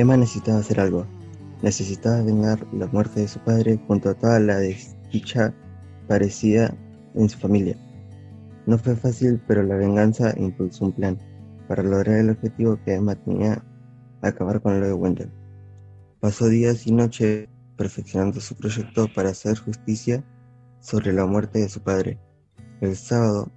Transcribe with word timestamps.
Emma 0.00 0.16
necesitaba 0.16 0.58
hacer 0.58 0.78
algo. 0.80 1.06
Necesitaba 1.62 2.22
vengar 2.22 2.64
la 2.72 2.86
muerte 2.86 3.20
de 3.20 3.28
su 3.28 3.40
padre 3.40 3.80
junto 3.86 4.10
a 4.10 4.14
toda 4.14 4.38
la 4.38 4.58
desdicha 4.58 5.52
parecida 6.06 6.72
en 7.14 7.28
su 7.28 7.38
familia. 7.38 7.76
No 8.66 8.78
fue 8.78 8.94
fácil, 8.94 9.42
pero 9.48 9.62
la 9.62 9.74
venganza 9.74 10.34
impulsó 10.36 10.84
un 10.84 10.92
plan 10.92 11.18
para 11.66 11.82
lograr 11.82 12.18
el 12.18 12.30
objetivo 12.30 12.78
que 12.84 12.94
Emma 12.94 13.16
tenía, 13.16 13.64
acabar 14.22 14.60
con 14.60 14.80
lo 14.80 14.86
de 14.86 14.92
Wendell. 14.92 15.32
Pasó 16.20 16.46
días 16.46 16.86
y 16.86 16.92
noches 16.92 17.48
perfeccionando 17.76 18.40
su 18.40 18.54
proyecto 18.54 19.08
para 19.14 19.30
hacer 19.30 19.58
justicia 19.58 20.24
sobre 20.80 21.12
la 21.12 21.26
muerte 21.26 21.58
de 21.58 21.68
su 21.68 21.80
padre. 21.80 22.18
El 22.80 22.94
sábado, 22.94 23.50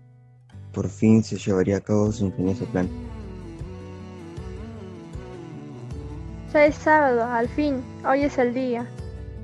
por 0.74 0.90
fin 0.90 1.24
se 1.24 1.38
llevaría 1.38 1.78
a 1.78 1.82
cabo 1.82 2.12
su 2.12 2.26
ingenioso 2.26 2.66
plan. 2.66 2.90
Ya 6.54 6.66
es 6.66 6.76
sábado, 6.76 7.24
al 7.24 7.48
fin, 7.48 7.82
hoy 8.06 8.24
es 8.24 8.38
el 8.38 8.54
día. 8.54 8.86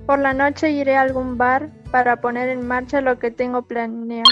Por 0.05 0.19
la 0.19 0.33
noche 0.33 0.71
iré 0.71 0.97
a 0.97 1.01
algún 1.03 1.37
bar 1.37 1.69
para 1.89 2.19
poner 2.19 2.49
en 2.49 2.67
marcha 2.67 2.99
lo 2.99 3.17
que 3.17 3.31
tengo 3.31 3.61
planeado. 3.61 4.29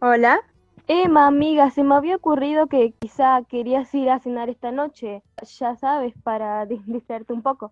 ¿Hola? 0.00 0.40
Emma, 0.86 1.26
amiga, 1.26 1.70
se 1.70 1.84
me 1.84 1.94
había 1.94 2.16
ocurrido 2.16 2.68
que 2.68 2.94
quizá 3.00 3.42
querías 3.50 3.94
ir 3.94 4.08
a 4.08 4.18
cenar 4.18 4.48
esta 4.48 4.72
noche. 4.72 5.22
Ya 5.58 5.76
sabes, 5.76 6.14
para 6.22 6.64
distraerte 6.86 7.34
un 7.34 7.42
poco. 7.42 7.70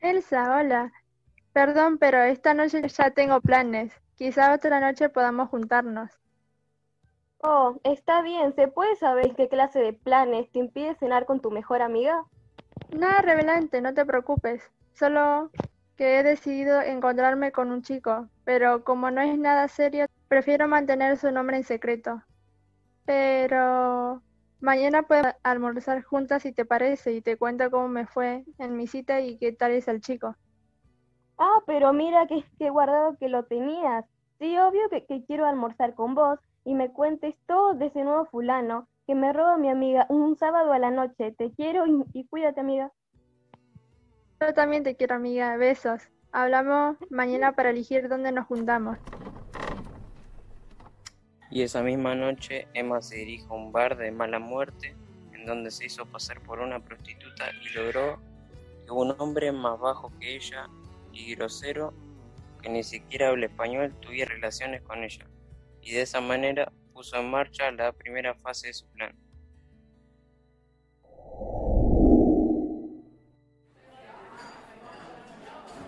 Elsa, 0.00 0.56
hola. 0.58 0.92
Perdón, 1.52 1.98
pero 1.98 2.22
esta 2.22 2.54
noche 2.54 2.82
ya 2.88 3.12
tengo 3.12 3.40
planes. 3.40 3.92
Quizá 4.16 4.52
otra 4.52 4.80
noche 4.80 5.10
podamos 5.10 5.48
juntarnos. 5.48 6.10
Oh, 7.42 7.80
está 7.84 8.22
bien. 8.22 8.54
¿Se 8.54 8.68
puede 8.68 8.96
saber 8.96 9.34
qué 9.34 9.48
clase 9.48 9.80
de 9.80 9.92
planes 9.92 10.50
te 10.52 10.58
impide 10.58 10.94
cenar 10.96 11.24
con 11.24 11.40
tu 11.40 11.50
mejor 11.50 11.80
amiga? 11.80 12.24
Nada 12.92 13.22
revelante, 13.22 13.80
no 13.80 13.94
te 13.94 14.04
preocupes. 14.04 14.62
Solo 14.94 15.50
que 15.96 16.18
he 16.18 16.22
decidido 16.22 16.82
encontrarme 16.82 17.52
con 17.52 17.70
un 17.70 17.82
chico, 17.82 18.28
pero 18.44 18.84
como 18.84 19.10
no 19.10 19.22
es 19.22 19.38
nada 19.38 19.68
serio, 19.68 20.06
prefiero 20.28 20.68
mantener 20.68 21.16
su 21.16 21.30
nombre 21.30 21.56
en 21.56 21.64
secreto. 21.64 22.22
Pero 23.06 24.22
mañana 24.60 25.02
podemos 25.02 25.32
almorzar 25.42 26.02
juntas 26.02 26.42
si 26.42 26.52
te 26.52 26.64
parece 26.66 27.12
y 27.12 27.22
te 27.22 27.36
cuento 27.38 27.70
cómo 27.70 27.88
me 27.88 28.06
fue 28.06 28.44
en 28.58 28.76
mi 28.76 28.86
cita 28.86 29.20
y 29.20 29.38
qué 29.38 29.52
tal 29.52 29.72
es 29.72 29.88
el 29.88 30.00
chico. 30.00 30.36
Ah, 31.38 31.62
pero 31.66 31.92
mira 31.94 32.26
que, 32.26 32.44
que 32.58 32.68
guardado 32.68 33.16
que 33.18 33.28
lo 33.28 33.44
tenías. 33.44 34.04
Sí, 34.38 34.58
obvio 34.58 34.88
que, 34.90 35.06
que 35.06 35.24
quiero 35.24 35.46
almorzar 35.46 35.94
con 35.94 36.14
vos 36.14 36.38
y 36.64 36.74
me 36.74 36.92
cuentes 36.92 37.34
todo 37.46 37.74
de 37.74 37.86
ese 37.86 38.04
nuevo 38.04 38.26
fulano 38.26 38.88
que 39.06 39.14
me 39.14 39.32
roba 39.32 39.56
mi 39.56 39.68
amiga 39.68 40.06
un 40.08 40.36
sábado 40.36 40.72
a 40.72 40.78
la 40.78 40.90
noche. 40.90 41.32
Te 41.32 41.52
quiero 41.52 41.86
y, 41.86 42.04
y 42.12 42.26
cuídate, 42.26 42.60
amiga. 42.60 42.92
Yo 44.40 44.54
también 44.54 44.84
te 44.84 44.96
quiero, 44.96 45.16
amiga. 45.16 45.56
Besos. 45.56 46.02
Hablamos 46.32 46.96
mañana 47.10 47.52
para 47.52 47.70
elegir 47.70 48.08
dónde 48.08 48.30
nos 48.30 48.46
juntamos. 48.46 48.98
Y 51.50 51.62
esa 51.62 51.82
misma 51.82 52.14
noche 52.14 52.68
Emma 52.74 53.02
se 53.02 53.16
dirige 53.16 53.46
a 53.50 53.54
un 53.54 53.72
bar 53.72 53.96
de 53.96 54.12
mala 54.12 54.38
muerte 54.38 54.94
en 55.32 55.44
donde 55.46 55.72
se 55.72 55.86
hizo 55.86 56.06
pasar 56.06 56.40
por 56.40 56.60
una 56.60 56.78
prostituta 56.78 57.46
y 57.60 57.74
logró 57.76 58.20
que 58.84 58.92
un 58.92 59.16
hombre 59.18 59.50
más 59.50 59.80
bajo 59.80 60.12
que 60.20 60.36
ella 60.36 60.68
y 61.12 61.34
grosero 61.34 61.92
que 62.62 62.68
ni 62.68 62.84
siquiera 62.84 63.30
habla 63.30 63.46
español 63.46 63.92
tuviera 64.00 64.32
relaciones 64.32 64.82
con 64.82 65.02
ella 65.02 65.26
y 65.82 65.92
de 65.92 66.02
esa 66.02 66.20
manera 66.20 66.72
puso 66.92 67.16
en 67.16 67.30
marcha 67.30 67.70
la 67.70 67.92
primera 67.92 68.34
fase 68.34 68.68
de 68.68 68.74
su 68.74 68.86
plan. 68.90 69.14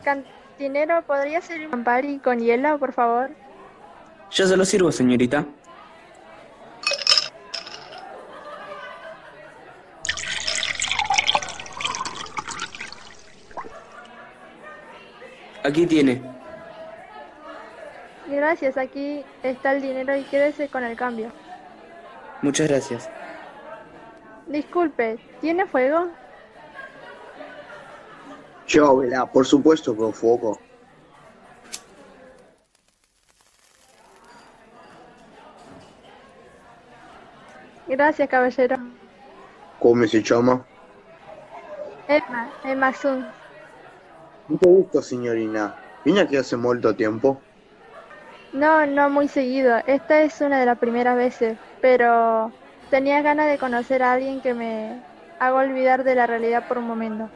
Cantinero, 0.03 1.02
¿podría 1.07 1.41
ser 1.41 1.61
un 1.61 1.70
Campari 1.70 2.19
con 2.19 2.41
hielo, 2.41 2.79
por 2.79 2.92
favor? 2.92 3.31
Ya 4.31 4.47
se 4.47 4.57
lo 4.57 4.64
sirvo, 4.64 4.91
señorita. 4.91 5.47
Aquí 15.63 15.86
tiene. 15.86 16.32
Gracias, 18.42 18.77
aquí 18.77 19.25
está 19.45 19.70
el 19.70 19.80
dinero 19.80 20.17
y 20.17 20.25
quédese 20.25 20.69
con 20.69 20.83
el 20.83 20.97
cambio. 20.97 21.30
Muchas 22.42 22.67
gracias. 22.67 23.08
Disculpe, 24.48 25.17
¿tiene 25.41 25.64
fuego? 25.64 26.08
Yo, 28.67 29.01
por 29.33 29.47
supuesto 29.47 29.97
con 29.97 30.13
fuego. 30.13 30.58
Gracias, 37.86 38.29
caballero. 38.29 38.77
¿Cómo 39.79 40.05
se 40.08 40.20
llama? 40.20 40.67
Emma, 42.08 42.51
Emma 42.64 42.92
Sun. 42.92 43.25
Mucho 44.48 44.69
gusto, 44.69 45.01
signorina. 45.01 45.77
¿Viene 46.05 46.23
aquí 46.23 46.36
hace 46.36 46.57
mucho 46.57 46.92
tiempo? 46.97 47.41
No, 48.52 48.86
no 48.86 49.11
muy 49.11 49.29
seguido. 49.29 49.79
Esta 49.86 50.23
es 50.23 50.40
una 50.40 50.61
de 50.61 50.67
las 50.67 50.79
primeras 50.79 51.17
veces, 51.17 51.58
pero 51.80 52.52
tenía 52.90 53.23
ganas 53.23 53.48
de 53.51 53.58
conocer 53.58 54.02
a 54.02 54.13
alguien 54.13 54.40
que 54.40 54.55
me 54.55 55.02
haga 55.39 55.57
olvidar 55.57 56.05
de 56.05 56.14
la 56.14 56.27
realidad 56.27 56.67
por 56.68 56.79
un 56.79 56.86
momento. 56.86 57.30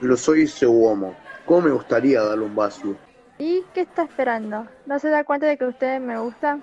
Lo 0.00 0.16
soy 0.16 0.42
ese 0.42 0.66
uomo. 0.66 1.14
¿Cómo 1.46 1.62
me 1.62 1.70
gustaría 1.72 2.22
darle 2.22 2.44
un 2.44 2.54
vaso? 2.54 2.96
¿Y 3.38 3.62
qué 3.72 3.82
está 3.82 4.02
esperando? 4.02 4.66
¿No 4.86 4.98
se 4.98 5.08
da 5.08 5.24
cuenta 5.24 5.46
de 5.46 5.56
que 5.56 5.66
usted 5.66 6.00
me 6.00 6.18
gusta? 6.18 6.60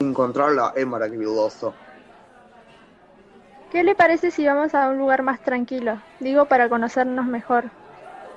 Encontrarla 0.00 0.72
es 0.74 0.86
maravilloso. 0.86 1.74
¿Qué 3.70 3.84
le 3.84 3.94
parece 3.94 4.30
si 4.30 4.46
vamos 4.46 4.74
a 4.74 4.88
un 4.88 4.98
lugar 4.98 5.22
más 5.22 5.40
tranquilo? 5.42 6.02
Digo, 6.18 6.46
para 6.46 6.68
conocernos 6.68 7.26
mejor. 7.26 7.70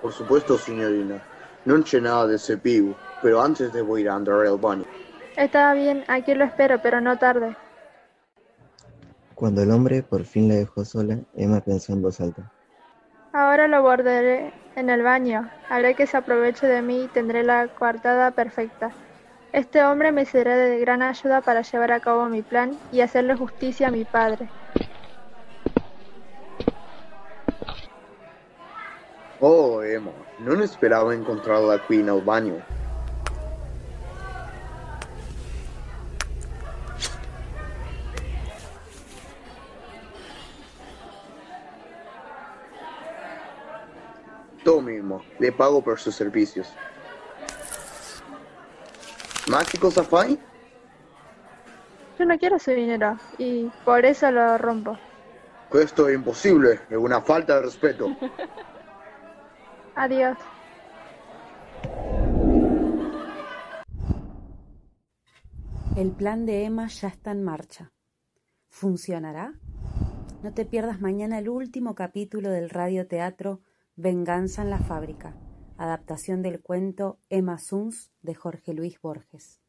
Por 0.02 0.12
supuesto, 0.14 0.58
signorina. 0.58 1.22
No 1.66 1.78
c'è 1.82 2.00
nada 2.02 2.28
de 2.28 2.36
ese 2.36 2.58
pibu, 2.58 2.94
pero 3.24 3.42
antes 3.42 3.72
debo 3.72 3.98
ir 3.98 4.10
a 4.10 4.16
andar 4.16 4.46
al 4.46 4.58
baño. 4.58 4.84
Está 5.38 5.74
bien, 5.74 6.04
aquí 6.08 6.36
lo 6.36 6.44
espero, 6.44 6.80
pero 6.84 7.02
no 7.02 7.18
tarde. 7.18 7.56
Cuando 9.34 9.64
el 9.64 9.72
hombre 9.72 10.04
por 10.04 10.26
fin 10.26 10.50
la 10.50 10.56
dejó 10.56 10.86
sola, 10.86 11.18
Emma 11.36 11.62
pensó 11.62 11.94
en 11.94 12.02
voz 12.04 12.22
alta. 12.22 12.52
Ahora 13.32 13.68
lo 13.68 13.82
bordaré 13.82 14.54
en 14.76 14.90
el 14.90 15.02
baño. 15.02 15.50
Haré 15.70 15.96
que 15.96 16.06
se 16.06 16.18
aproveche 16.18 16.68
de 16.68 16.84
mí 16.84 17.06
y 17.06 17.08
tendré 17.08 17.44
la 17.44 17.68
coartada 17.68 18.30
perfecta. 18.32 18.92
Este 19.52 19.84
hombre 19.84 20.12
me 20.12 20.26
será 20.26 20.56
de 20.56 20.80
gran 20.80 21.02
ayuda 21.02 21.42
para 21.42 21.62
llevar 21.62 21.92
a 21.92 22.00
cabo 22.00 22.28
mi 22.28 22.42
plan 22.42 22.78
y 22.92 23.02
hacerle 23.02 23.36
justicia 23.36 23.88
a 23.88 23.92
mi 23.92 24.04
padre. 24.06 24.50
Oh, 29.40 29.84
Emma, 29.84 30.14
non 30.40 30.62
esperaba 30.64 31.14
encontrarla 31.14 31.78
qui 31.84 32.02
nel 32.02 32.22
baño. 32.22 32.64
Tú 44.64 44.82
mismo, 44.82 45.22
le 45.40 45.52
pago 45.52 45.82
por 45.84 46.00
sus 46.00 46.16
servicios. 46.16 46.74
¿Más 49.50 49.70
qué 49.70 49.78
cosa 49.78 50.04
fai? 50.04 50.40
Yo 52.18 52.26
no 52.26 52.38
quiero 52.38 52.60
su 52.60 52.72
dinero 52.72 53.18
y 53.38 53.70
por 53.84 54.06
eso 54.06 54.32
lo 54.32 54.58
rompo. 54.58 54.98
Questo 55.70 56.08
è 56.08 56.14
impossibile, 56.14 56.82
è 56.88 56.94
una 56.94 57.22
falta 57.22 57.56
de 57.56 57.62
respeto. 57.62 58.16
Adiós. 59.96 60.38
El 65.96 66.12
plan 66.12 66.46
de 66.46 66.64
Emma 66.64 66.88
ya 66.88 67.08
está 67.08 67.32
en 67.32 67.44
marcha. 67.44 67.92
¿Funcionará? 68.70 69.54
No 70.42 70.54
te 70.54 70.66
pierdas 70.66 71.02
mañana 71.02 71.40
el 71.40 71.50
último 71.50 71.96
capítulo 71.96 72.50
del 72.50 72.70
radioteatro 72.70 73.62
Venganza 73.96 74.64
en 74.64 74.72
la 74.72 74.80
fábrica, 74.80 75.38
adaptación 75.78 76.42
del 76.42 76.62
cuento 76.62 77.20
Emma 77.30 77.60
Suns 77.60 78.12
de 78.24 78.34
Jorge 78.34 78.74
Luis 78.74 79.00
Borges. 79.00 79.63